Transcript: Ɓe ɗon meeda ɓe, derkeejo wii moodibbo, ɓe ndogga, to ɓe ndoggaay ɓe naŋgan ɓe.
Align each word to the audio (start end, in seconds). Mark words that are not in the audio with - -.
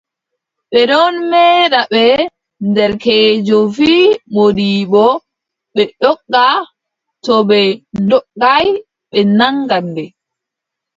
Ɓe 0.71 0.79
ɗon 0.89 1.15
meeda 1.31 1.79
ɓe, 1.93 2.03
derkeejo 2.75 3.57
wii 3.75 4.07
moodibbo, 4.33 5.03
ɓe 5.75 5.83
ndogga, 5.93 6.45
to 7.23 7.33
ɓe 7.49 7.59
ndoggaay 8.03 8.67
ɓe 9.11 9.19
naŋgan 9.37 9.85
ɓe. 9.95 10.03